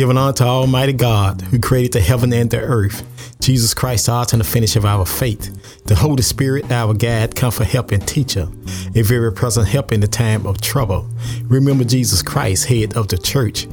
[0.00, 3.04] Given unto Almighty God, who created the heaven and the earth,
[3.38, 7.36] Jesus Christ, the author and the finish of our faith, the Holy Spirit, our guide,
[7.36, 8.48] comfort, help, and teacher,
[8.94, 11.06] a very present help in the time of trouble.
[11.42, 13.66] Remember Jesus Christ, head of the church.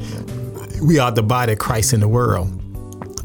[0.81, 2.51] We are the body of Christ in the world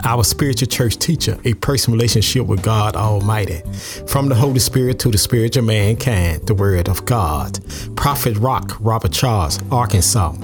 [0.04, 3.62] our spiritual church teacher, a personal relationship with God Almighty.
[4.06, 7.58] From the Holy Spirit to the spiritual mankind, the Word of God.
[7.96, 10.34] Prophet Rock, Robert Charles, Arkansas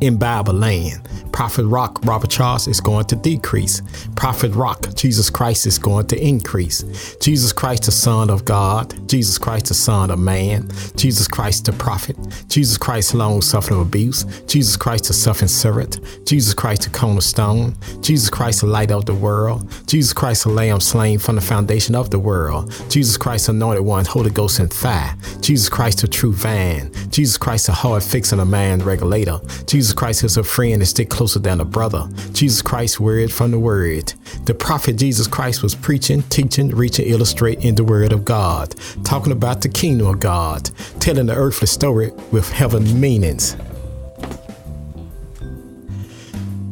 [0.00, 1.06] in Bible land.
[1.32, 3.82] Prophet Rock, Robert Charles, is going to decrease.
[4.14, 7.14] Prophet Rock, Jesus Christ is going to increase.
[7.20, 8.94] Jesus Christ, the Son of God.
[9.06, 10.70] Jesus Christ, the Son of Man.
[10.96, 12.16] Jesus Christ, the Prophet.
[12.48, 14.24] Jesus Christ, long suffering abuse.
[14.46, 16.00] Jesus Christ, the suffering servant.
[16.24, 17.76] Jesus Christ, the cornerstone.
[18.00, 19.70] Jesus Christ, the light of the world.
[19.86, 22.72] Jesus Christ, the Lamb slain from the foundation of the world.
[22.88, 25.14] Jesus Christ, anointed one, Holy Ghost and fire.
[25.42, 26.90] Jesus Christ, the true vine.
[27.10, 29.38] Jesus Christ, the hard fixing a man regulator.
[29.66, 32.08] Jesus Christ is a friend and stick closer than a brother.
[32.32, 34.12] Jesus Christ, word from the word.
[34.44, 39.62] The prophet Jesus Christ was preaching, teaching, reaching, illustrating the word of God, talking about
[39.62, 40.70] the kingdom of God,
[41.00, 43.56] telling the earthly story with heavenly meanings.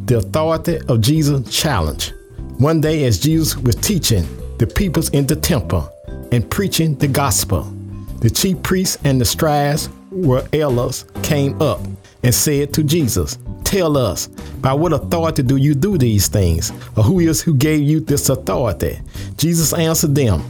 [0.06, 2.12] The authority of Jesus challenge.
[2.58, 4.26] One day, as Jesus was teaching
[4.58, 5.90] the peoples in the temple
[6.30, 7.62] and preaching the gospel,
[8.20, 11.80] the chief priests and the scribes were elders came up
[12.24, 14.26] and said to Jesus, Tell us,
[14.60, 16.72] by what authority do you do these things?
[16.96, 18.98] Or who is who gave you this authority?
[19.36, 20.42] Jesus answered them,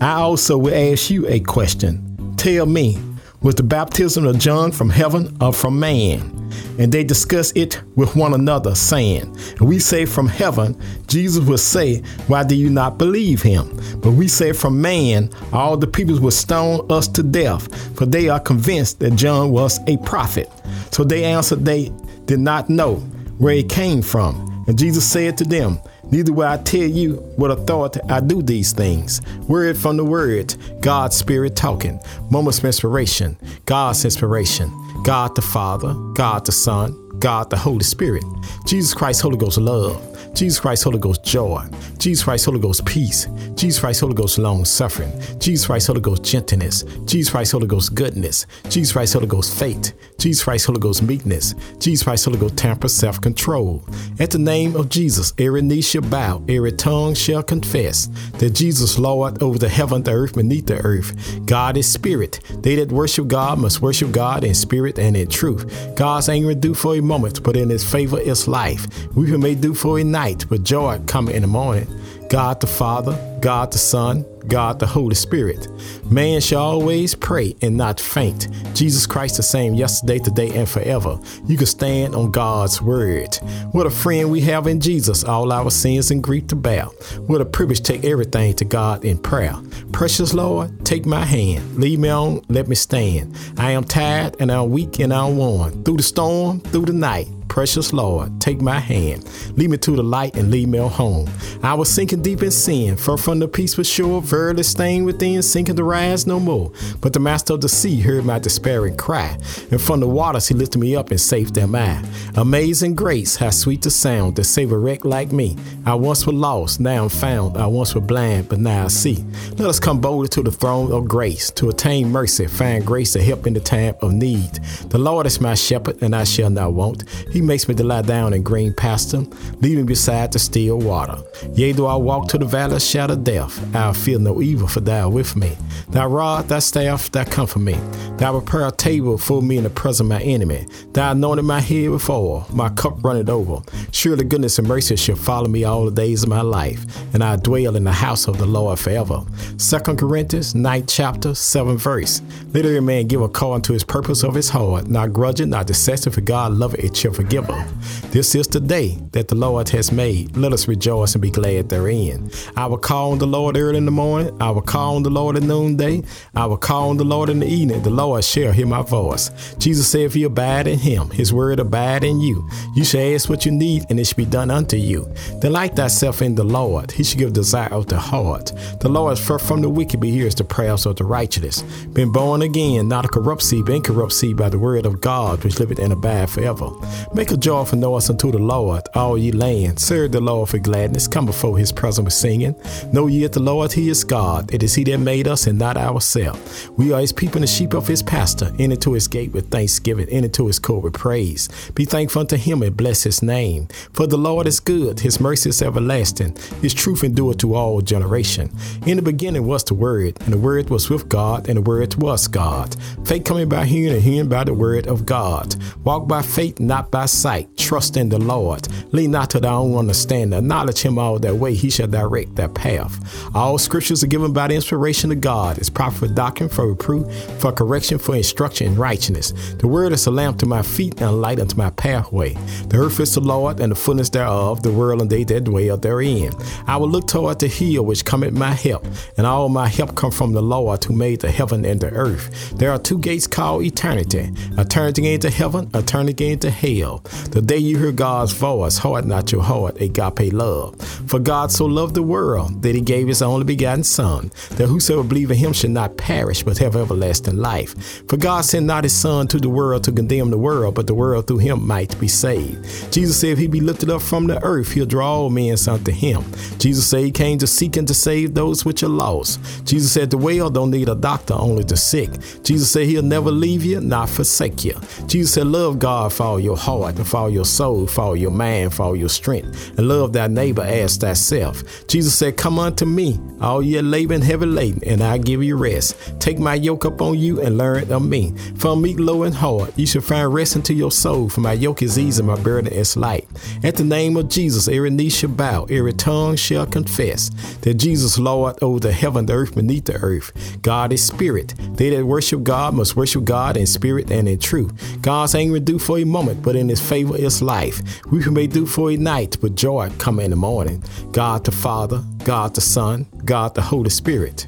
[0.00, 2.34] I also will ask you a question.
[2.36, 2.98] Tell me,
[3.42, 6.41] was the baptism of John from heaven or from man?
[6.78, 11.98] And they discuss it with one another, saying, We say from heaven, Jesus will say,
[12.26, 13.78] Why do you not believe him?
[14.00, 18.28] But we say from man, all the peoples will stone us to death, for they
[18.28, 20.50] are convinced that John was a prophet.
[20.90, 21.92] So they answered, They
[22.24, 22.96] did not know
[23.38, 24.64] where it came from.
[24.66, 25.80] And Jesus said to them,
[26.12, 29.22] Neither will I tell you what authority I do these things.
[29.48, 31.98] Word from the word, God's Spirit talking.
[32.30, 34.70] Moments of inspiration, God's inspiration.
[35.02, 38.22] God the Father, God the Son, God the Holy Spirit.
[38.66, 40.11] Jesus Christ, Holy Ghost love.
[40.34, 41.64] Jesus Christ, Holy Ghost joy.
[41.98, 43.28] Jesus Christ, Holy Ghost peace.
[43.54, 45.12] Jesus Christ, Holy Ghost long suffering.
[45.38, 46.84] Jesus Christ, Holy Ghost gentleness.
[47.04, 48.46] Jesus Christ, Holy Ghost goodness.
[48.68, 49.92] Jesus Christ, Holy Ghost faith.
[50.18, 51.54] Jesus Christ, Holy Ghost meekness.
[51.78, 53.84] Jesus Christ, Holy Ghost temper, self control.
[54.18, 58.06] At the name of Jesus, every knee shall bow, every tongue shall confess
[58.38, 61.44] that Jesus, Lord, over the heaven, the earth, beneath the earth.
[61.44, 62.40] God is spirit.
[62.62, 65.94] They that worship God must worship God in spirit and in truth.
[65.94, 68.86] God's anger do for a moment, but in his favor is life.
[69.14, 71.88] Weeping may do for a night night, but joy coming in the morning.
[72.28, 75.66] God the Father, God the Son, God the Holy Spirit.
[76.10, 78.48] Man shall always pray and not faint.
[78.72, 81.18] Jesus Christ the same yesterday, today, and forever.
[81.46, 83.34] You can stand on God's word.
[83.72, 86.84] What a friend we have in Jesus, all our sins and grief to bear.
[87.26, 89.56] What a privilege take everything to God in prayer.
[89.90, 91.76] Precious Lord, take my hand.
[91.76, 93.36] Lead me on, let me stand.
[93.58, 95.82] I am tired and I'm weak and I'm worn.
[95.82, 97.26] Through the storm, through the night.
[97.52, 101.28] Precious Lord, take my hand, lead me to the light and lead me home.
[101.62, 105.76] I was sinking deep in sin, far from the peaceful sure, verily stained within, sinking
[105.76, 106.72] to rise no more.
[107.02, 109.36] But the master of the sea heard my despairing cry,
[109.70, 112.02] and from the waters he lifted me up and saved them I.
[112.36, 115.54] Amazing grace, how sweet the sound to save a wreck like me.
[115.84, 117.58] I once was lost, now I'm found.
[117.58, 119.22] I once was blind, but now I see.
[119.58, 123.22] Let us come boldly to the throne of grace to attain mercy, find grace to
[123.22, 124.54] help in the time of need.
[124.88, 127.04] The Lord is my shepherd, and I shall not want.
[127.30, 129.24] He makes me to lie down in green pasture,
[129.60, 131.18] leading beside the still water.
[131.54, 134.80] Yea, though I walk to the valley of shadow death, I'll feel no evil, for
[134.80, 135.56] thou art with me.
[135.90, 137.76] Thy rod, thy staff, thou comfort me.
[138.16, 140.66] Thou prepare a table for me in the presence of my enemy.
[140.92, 143.62] Thou anointed my head with oil, my cup runneth over.
[143.90, 147.36] Surely goodness and mercy shall follow me all the days of my life, and I
[147.36, 149.20] dwell in the house of the Lord forever.
[149.56, 152.22] Second Corinthians, 9th chapter, 7th verse.
[152.52, 155.66] Let every man give a call unto his purpose of his heart, not grudging, not
[155.66, 157.66] dissecting, for God loveth a cheerful giver.
[158.10, 160.36] This is the day that the Lord has made.
[160.36, 162.30] Let us rejoice and be glad therein.
[162.56, 164.36] I will call on the Lord early in the morning.
[164.40, 166.02] I will call on the Lord at noonday.
[166.34, 167.82] I will call on the Lord in the evening.
[167.82, 169.30] The Lord shall hear my voice.
[169.58, 172.48] Jesus said, If you abide in him, his word abide in you.
[172.74, 175.12] You shall ask what you need, and it shall be done unto you.
[175.40, 176.90] Delight thyself in the Lord.
[176.92, 178.52] He shall give desire of the heart.
[178.80, 181.62] The Lord is far from the wicked, but hears the prayers of the righteous.
[181.92, 185.42] Been born again, not a corrupt seed, but incorrupt seed by the word of God,
[185.44, 186.70] which liveth and abide forever.
[187.14, 189.78] Make a joyful noise unto the Lord, all ye land.
[189.78, 191.06] Serve the Lord for gladness.
[191.06, 192.56] Come before his presence with singing.
[192.90, 194.52] Know ye that the Lord, he is God.
[194.52, 196.70] It is he that made us and not ourselves.
[196.78, 198.50] We are his people and the sheep of his pasture.
[198.58, 200.08] Enter to his gate with thanksgiving.
[200.08, 201.50] Enter to his court with praise.
[201.74, 203.68] Be thankful unto him and bless his name.
[203.92, 205.00] For the Lord is good.
[205.00, 206.34] His mercy is everlasting.
[206.62, 208.50] His truth endureth to all generation.
[208.86, 211.94] In the beginning was the Word, and the Word was with God, and the Word
[211.96, 212.74] was God.
[213.04, 215.54] Faith coming by hearing, and hearing by the Word of God.
[215.84, 217.56] Walk by faith, not by sight.
[217.56, 218.68] Trust in the Lord.
[218.92, 220.38] Lean not to thy own understanding.
[220.38, 221.54] Acknowledge him all that way.
[221.54, 222.98] He shall direct that path.
[223.34, 225.58] All scriptures are given by the inspiration of God.
[225.58, 229.32] It's proper for doctrine, for reproof, for correction, for instruction in righteousness.
[229.58, 232.34] The word is a lamp to my feet and a light unto my pathway.
[232.68, 235.76] The earth is the Lord and the fullness thereof, the world and they that dwell
[235.76, 236.32] therein.
[236.66, 240.10] I will look toward the hill which cometh my help, and all my help come
[240.10, 242.52] from the Lord who made the heaven and the earth.
[242.56, 246.91] There are two gates called eternity, a turning into heaven, a turning into hell.
[247.30, 250.80] The day you hear God's voice, heart not your heart, agape love.
[251.06, 255.02] For God so loved the world that he gave his only begotten Son, that whosoever
[255.02, 258.02] believe in him should not perish but have everlasting life.
[258.08, 260.94] For God sent not his Son to the world to condemn the world, but the
[260.94, 262.92] world through him might be saved.
[262.92, 265.92] Jesus said, If he be lifted up from the earth, he'll draw all men unto
[265.92, 266.24] him.
[266.58, 269.40] Jesus said he came to seek and to save those which are lost.
[269.64, 272.10] Jesus said the well don't need a doctor, only the sick.
[272.42, 274.74] Jesus said he'll never leave you, not forsake you.
[275.06, 278.30] Jesus said, Love God for all your heart, and for all your soul, follow your
[278.30, 281.86] mind, follow your strength, and love thy neighbor as thyself.
[281.86, 285.56] Jesus said, Come unto me, all ye labor and heavy laden, and I'll give you
[285.56, 285.96] rest.
[286.20, 288.34] Take my yoke upon you and learn of me.
[288.56, 291.28] For meek, low, and hard, you shall find rest unto your soul.
[291.28, 293.28] For my yoke is easy, my burden is light.
[293.62, 297.30] At the name of Jesus, every knee shall bow, every tongue shall confess
[297.62, 300.32] that Jesus Lord over the heaven, the earth, beneath the earth.
[300.62, 301.54] God is spirit.
[301.74, 304.72] They that worship God must worship God in spirit and in truth.
[305.02, 307.82] God's anger do for a moment, but in his favor is life.
[308.10, 310.82] We may do for a night, but joy come in the morning.
[311.12, 314.46] God the Father, God the Son, God the Holy Spirit.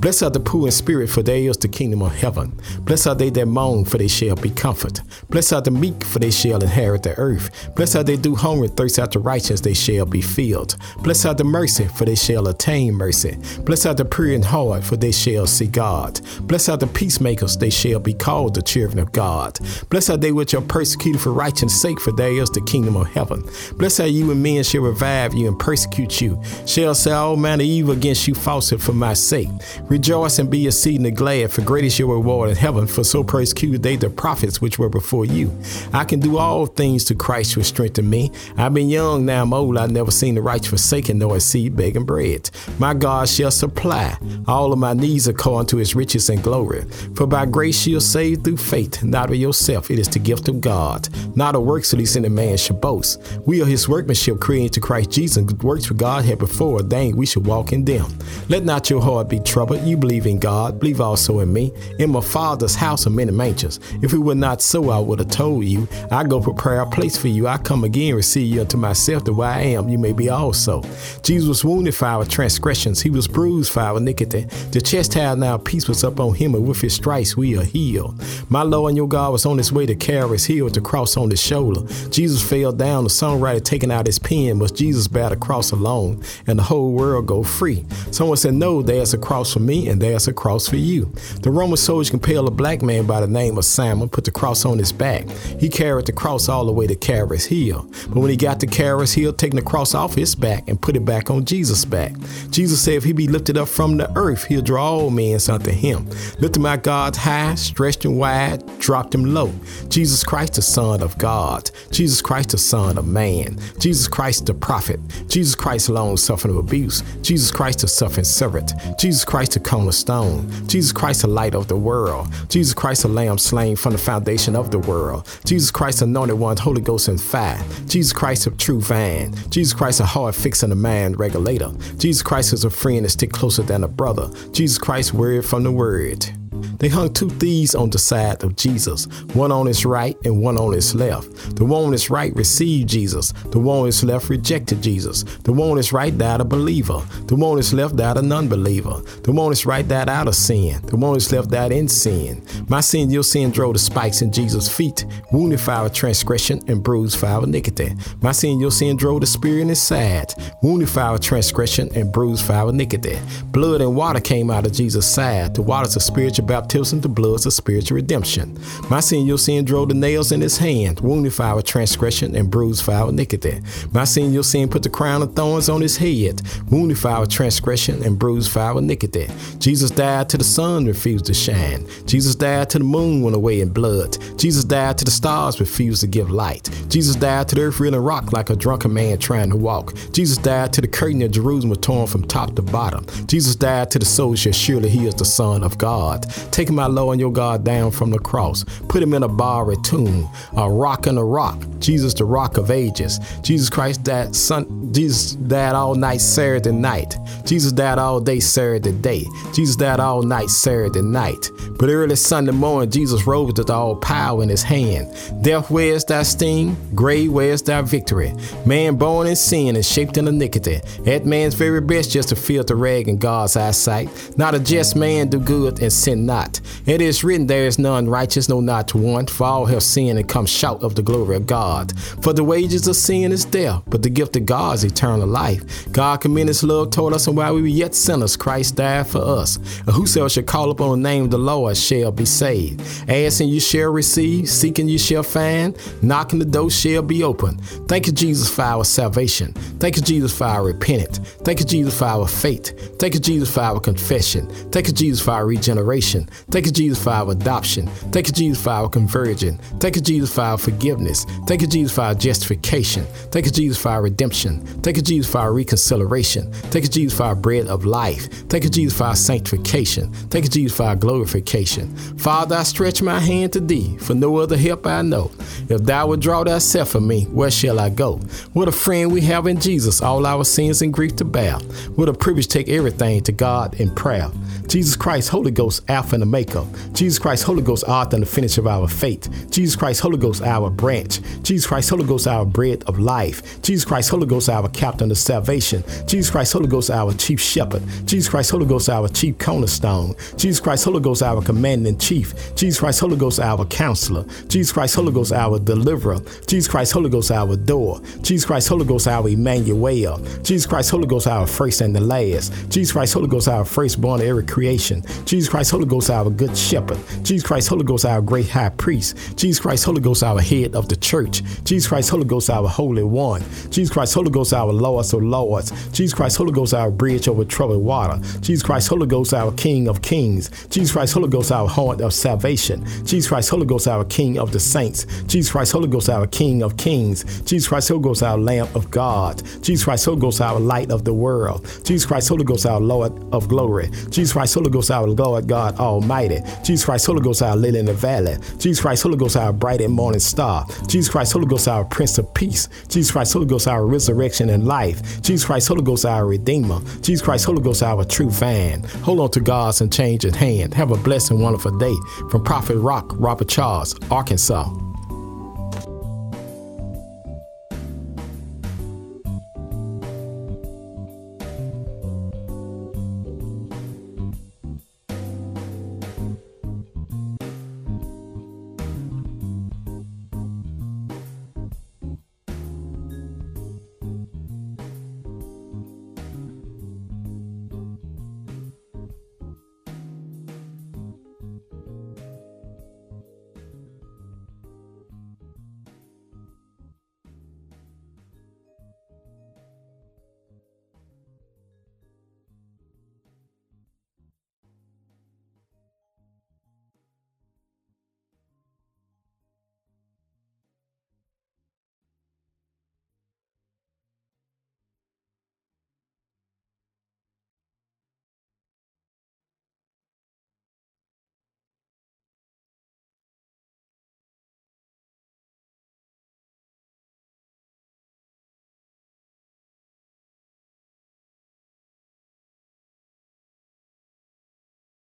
[0.00, 2.58] Blessed are the poor in spirit, for theirs is the kingdom of heaven.
[2.80, 5.04] Blessed are they that mourn, for they shall be comforted.
[5.28, 7.74] Blessed are the meek, for they shall inherit the earth.
[7.76, 10.76] Blessed are they do hunger and thirst after righteousness, they shall be filled.
[11.02, 13.36] Blessed are the mercy, for they shall attain mercy.
[13.66, 16.18] Blessed are the pure in heart, for they shall see God.
[16.44, 19.58] Blessed are the peacemakers, they shall be called the children of God.
[19.90, 23.06] Blessed are they which are persecuted for righteousness' sake, for theirs is the kingdom of
[23.08, 23.44] heaven.
[23.74, 27.62] Blessed are you and men shall revive you and persecute you, shall say all manner
[27.62, 29.48] of evil against you falsely for my sake.
[29.90, 33.82] Rejoice and be exceedingly glad, for great is your reward in heaven, for so persecuted
[33.82, 35.52] they the prophets which were before you.
[35.92, 38.30] I can do all things to Christ who strengthen me.
[38.56, 41.74] I've been young, now I'm old, I've never seen the righteous forsaken, nor a seed
[41.74, 42.48] begging bread.
[42.78, 44.16] My God shall supply
[44.46, 46.84] all of my needs according to his riches and glory.
[47.16, 49.90] For by grace you're saved through faith, not of yourself.
[49.90, 53.20] It is the gift of God, not of works, least any man should boast.
[53.44, 57.26] We are his workmanship created to Christ Jesus, works for God had before ordained we
[57.26, 58.06] should walk in them.
[58.48, 61.72] Let not your heart be troubled you believe in God, believe also in me.
[61.98, 63.80] In my Father's house are many mansions.
[64.02, 65.88] If it were not so, I would have told you.
[66.10, 67.46] I go prepare a place for you.
[67.46, 70.82] I come again, receive you unto myself, that where I am, you may be also.
[71.22, 73.00] Jesus was wounded for our transgressions.
[73.00, 74.46] He was bruised for our iniquity.
[74.72, 78.22] The chastisement now peace was up on him, and with his stripes we are healed.
[78.48, 81.16] My Lord and your God was on his way to carry his heel to cross
[81.16, 81.82] on his shoulder.
[82.10, 83.04] Jesus fell down.
[83.04, 84.58] The songwriter taking out his pen.
[84.58, 87.84] Was Jesus bear the cross alone, and the whole world go free?
[88.10, 91.12] Someone said, No, there's a cross for me me, and there's a cross for you.
[91.42, 94.64] The Roman soldiers compelled a black man by the name of Simon, put the cross
[94.64, 95.28] on his back.
[95.58, 97.88] He carried the cross all the way to Calvary's Hill.
[98.08, 100.96] But when he got to Calvary's Hill, taking the cross off his back and put
[100.96, 102.12] it back on Jesus' back.
[102.50, 105.70] Jesus said, if he be lifted up from the earth, he'll draw all men unto
[105.70, 106.08] him.
[106.40, 109.52] Lifted my God high, stretched him wide, dropped him low.
[109.88, 111.70] Jesus Christ, the Son of God.
[111.90, 113.58] Jesus Christ, the Son of man.
[113.78, 114.98] Jesus Christ, the prophet.
[115.28, 117.02] Jesus Christ, long suffering of abuse.
[117.22, 118.72] Jesus Christ, the suffering servant.
[118.98, 120.48] Jesus Christ, the the cornerstone.
[120.66, 122.28] Jesus Christ, the light of the world.
[122.48, 125.26] Jesus Christ, the lamb slain from the foundation of the world.
[125.44, 127.62] Jesus Christ, anointed one, Holy Ghost and fire.
[127.86, 129.34] Jesus Christ, a true vine.
[129.50, 131.70] Jesus Christ, a heart fixing a man regulator.
[131.98, 134.30] Jesus Christ is a friend that stick closer than a brother.
[134.52, 136.39] Jesus Christ, word from the word.
[136.78, 140.58] They hung two thieves on the side of Jesus, one on his right and one
[140.58, 141.56] on his left.
[141.56, 145.24] The one on his right received Jesus, the one on his left rejected Jesus.
[145.44, 148.22] The one on his right died a believer, the one on his left died a
[148.22, 149.00] non believer.
[149.22, 151.72] The one on his right died out of sin, the one on his left died
[151.72, 152.44] in sin.
[152.68, 156.82] My sin, your sin drove the spikes in Jesus' feet, wounded for our transgression and
[156.82, 157.92] bruised for our iniquity.
[158.22, 162.12] My sin, your sin drove the spear in his side, wounded for our transgression and
[162.12, 163.18] bruised for our iniquity.
[163.46, 165.54] Blood and water came out of Jesus' side.
[165.54, 168.58] The waters of spiritual baptism, the blood of spiritual redemption.
[168.90, 172.50] My sin, your sin, drove the nails in his hand, wounded for our transgression and
[172.50, 173.60] bruised for our iniquity.
[173.92, 177.26] My sin, your sin, put the crown of thorns on his head, wounded for our
[177.26, 179.28] transgression and bruised for our iniquity.
[179.58, 181.86] Jesus died till the sun refused to shine.
[182.06, 184.18] Jesus died till the moon went away in blood.
[184.36, 186.68] Jesus died till the stars refused to give light.
[186.88, 189.94] Jesus died till the earth reeled and rocked like a drunken man trying to walk.
[190.10, 193.06] Jesus died till the curtain of Jerusalem was torn from top to bottom.
[193.26, 196.26] Jesus died to the soul surely he is the Son of God.
[196.50, 199.84] Taking my Lord and your God down from the cross, put him in a borrowed
[199.84, 201.58] tomb, a rock in a rock.
[201.78, 203.18] Jesus, the rock of ages.
[203.42, 207.16] Jesus Christ died, son, Jesus died all night Saturday night.
[207.44, 209.24] Jesus died all day Saturday day.
[209.54, 211.50] Jesus died all night Saturday night.
[211.78, 215.08] But early Sunday morning, Jesus rose with all power in his hand.
[215.42, 216.76] Death, where's thy sting?
[216.94, 218.34] Grave, where's thy victory?
[218.66, 220.80] Man born in sin and shaped in iniquity.
[221.04, 224.08] That man's very best just to filter rag in God's eyesight.
[224.36, 226.60] Not a just man do good and sin not.
[226.86, 229.26] It is written, there is none righteous, no not one.
[229.26, 231.98] For all have sinned and come short of the glory of God.
[232.22, 235.90] For the wages of sin is death, but the gift of God is eternal life.
[235.92, 239.20] God commended his love toward us, and while we were yet sinners, Christ died for
[239.20, 239.56] us.
[239.56, 242.80] And whosoever shall call upon the name of the Lord shall be saved.
[243.08, 247.58] Asking you shall receive, seeking you shall find, knocking the door shall be open.
[247.88, 249.52] Thank you, Jesus, for our salvation.
[249.78, 251.18] Thank you, Jesus, for our repentance.
[251.44, 252.98] Thank you, Jesus, for our faith.
[252.98, 254.48] Thank you, Jesus, for our confession.
[254.70, 256.09] Thank you, Jesus, for our regeneration.
[256.50, 257.88] Thank you, Jesus, for our adoption.
[258.10, 259.58] Take you, Jesus, for our conversion.
[259.78, 261.26] Take you, Jesus, for our forgiveness.
[261.46, 263.06] Take you, Jesus, for our justification.
[263.30, 264.64] Take you, Jesus, for our redemption.
[264.82, 266.50] Take you, Jesus, for our reconciliation.
[266.70, 268.48] Take you, Jesus, for our bread of life.
[268.48, 270.12] Take you, Jesus, for our sanctification.
[270.28, 271.94] Take you, Jesus, for our glorification.
[272.18, 275.30] Father, I stretch my hand to thee, for no other help I know.
[275.68, 278.16] If thou would draw thyself from me, where shall I go?
[278.52, 281.54] What a friend we have in Jesus, all our sins and grief to bear.
[281.94, 284.30] What a privilege take everything to God in prayer.
[284.66, 286.66] Jesus Christ, Holy Ghost, Alpha and Omega.
[286.94, 289.50] Jesus Christ, Holy Ghost, author and the finisher of our faith.
[289.50, 291.20] Jesus Christ, Holy Ghost, our branch.
[291.42, 293.60] Jesus Christ, Holy Ghost, our bread of life.
[293.60, 295.84] Jesus Christ, Holy Ghost, our captain of salvation.
[296.06, 297.82] Jesus Christ, Holy Ghost, our chief shepherd.
[298.06, 300.14] Jesus Christ, Holy Ghost, our chief cornerstone.
[300.38, 302.54] Jesus Christ, Holy Ghost, our commander in chief.
[302.54, 304.24] Jesus Christ, Holy Ghost, our counselor.
[304.48, 306.20] Jesus Christ, Holy Ghost, our deliverer.
[306.46, 308.00] Jesus Christ, Holy Ghost, our door.
[308.22, 310.16] Jesus Christ, Holy Ghost, our Emmanuel.
[310.42, 312.54] Jesus Christ, Holy Ghost, our first and the last.
[312.70, 315.02] Jesus Christ, Holy Ghost, our firstborn of every creation.
[315.26, 316.98] Jesus Christ, Holy Ghost, our good shepherd.
[317.24, 319.36] Jesus Christ, Holy Ghost, our great high priest.
[319.36, 321.42] Jesus Christ, Holy Ghost, our head of the church.
[321.64, 323.42] Jesus Christ, Holy Ghost, our holy one.
[323.70, 325.72] Jesus Christ, Holy Ghost, our lords of lords.
[325.90, 328.18] Jesus Christ, Holy Ghost, our bridge over troubled water.
[328.40, 330.50] Jesus Christ, Holy Ghost, our King of kings.
[330.68, 332.84] Jesus Christ, Holy Ghost, our horn of salvation.
[333.04, 335.06] Jesus Christ, Holy Ghost, our King of the saints.
[335.26, 337.24] Jesus Christ, Holy Ghost, our King of kings.
[337.42, 339.42] Jesus Christ, Holy Ghost, our Lamb of God.
[339.62, 341.66] Jesus Christ, Holy Ghost, our light of the world.
[341.84, 343.90] Jesus Christ, Holy Ghost, our Lord of glory.
[344.10, 346.40] Jesus Christ, Holy Ghost, our Lord God Almighty.
[346.62, 348.36] Jesus Christ, Holy Ghost, our lily in the valley.
[348.58, 350.66] Jesus Christ, Holy Ghost, our bright and morning star.
[350.86, 352.68] Jesus Christ, Holy Ghost, our Prince of Peace.
[352.88, 355.22] Jesus Christ, Holy Ghost, our resurrection and life.
[355.22, 356.80] Jesus Christ, Holy Ghost, our Redeemer.
[357.00, 358.82] Jesus Christ, Holy Ghost, our true fan.
[359.02, 360.74] Hold on to God's unchanging hand.
[360.74, 361.94] Have a blessed and wonderful day.
[362.30, 364.89] From Prophet Rock, Robert Charles, Arkansas.